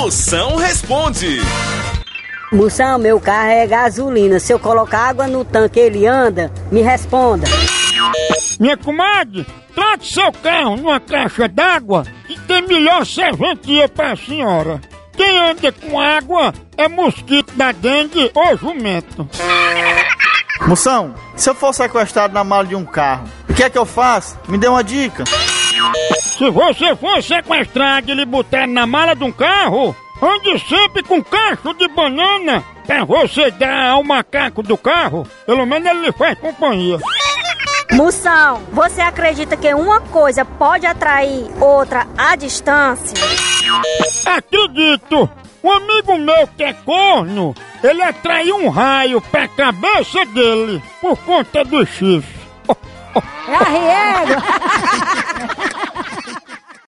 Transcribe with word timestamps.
Moção 0.00 0.56
responde. 0.56 1.42
Moção, 2.50 2.98
meu 2.98 3.20
carro 3.20 3.50
é 3.50 3.66
gasolina. 3.66 4.40
Se 4.40 4.50
eu 4.50 4.58
colocar 4.58 5.10
água 5.10 5.26
no 5.26 5.44
tanque, 5.44 5.78
ele 5.78 6.06
anda? 6.06 6.50
Me 6.72 6.80
responda. 6.80 7.46
Minha 8.58 8.78
comadre, 8.78 9.46
trate 9.74 10.10
seu 10.10 10.32
carro 10.32 10.78
numa 10.78 10.98
caixa 10.98 11.46
d'água 11.46 12.06
que 12.26 12.40
tem 12.40 12.66
melhor 12.66 13.04
serventia 13.04 13.90
pra 13.90 14.16
senhora. 14.16 14.80
Quem 15.12 15.38
anda 15.38 15.70
com 15.70 16.00
água 16.00 16.54
é 16.78 16.88
mosquito 16.88 17.52
da 17.54 17.70
dengue 17.70 18.30
ou 18.34 18.56
jumento. 18.56 19.28
Moção, 20.66 21.14
se 21.36 21.50
eu 21.50 21.54
for 21.54 21.74
sequestrado 21.74 22.32
na 22.32 22.42
mala 22.42 22.64
de 22.64 22.74
um 22.74 22.86
carro, 22.86 23.28
o 23.50 23.52
que 23.52 23.64
é 23.64 23.68
que 23.68 23.76
eu 23.76 23.84
faço? 23.84 24.38
Me 24.48 24.56
dê 24.56 24.66
uma 24.66 24.82
dica. 24.82 25.24
Se 26.40 26.48
você 26.48 26.96
for 26.96 27.22
sequestrado 27.22 28.10
e 28.10 28.14
lhe 28.14 28.24
botar 28.24 28.66
na 28.66 28.86
mala 28.86 29.14
de 29.14 29.22
um 29.22 29.30
carro, 29.30 29.94
ande 30.22 30.58
sempre 30.66 31.02
com 31.02 31.22
cacho 31.22 31.74
de 31.74 31.86
banana 31.88 32.64
pra 32.86 33.04
você 33.04 33.50
dar 33.50 33.90
ao 33.90 34.02
macaco 34.02 34.62
do 34.62 34.74
carro. 34.78 35.26
Pelo 35.44 35.66
menos 35.66 35.90
ele 35.90 36.06
lhe 36.06 36.12
faz 36.12 36.38
companhia. 36.38 36.98
Moção, 37.92 38.62
você 38.72 39.02
acredita 39.02 39.54
que 39.54 39.74
uma 39.74 40.00
coisa 40.00 40.42
pode 40.42 40.86
atrair 40.86 41.44
outra 41.60 42.06
à 42.16 42.34
distância? 42.36 43.18
Acredito! 44.24 45.28
Um 45.62 45.70
amigo 45.70 46.16
meu 46.16 46.46
que 46.56 46.64
é 46.64 46.72
corno, 46.72 47.54
ele 47.84 48.00
atraiu 48.00 48.56
um 48.56 48.70
raio 48.70 49.20
pra 49.20 49.46
cabeça 49.46 50.24
dele 50.24 50.82
por 51.02 51.18
conta 51.18 51.62
do 51.66 51.84
chifre. 51.84 52.40
É 53.46 53.54
arriego! 53.56 54.19